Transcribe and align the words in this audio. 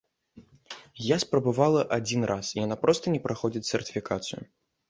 Я 1.07 1.17
спрабавала 1.25 1.81
адзін 1.97 2.21
раз, 2.31 2.51
яна 2.65 2.75
проста 2.87 3.05
не 3.17 3.23
праходзіць 3.27 3.65
сертыфікацыю. 3.73 4.43